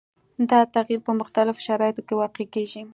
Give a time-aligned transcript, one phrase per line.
[0.49, 2.81] دا تغیر په مختلفو شرایطو کې واقع کیږي.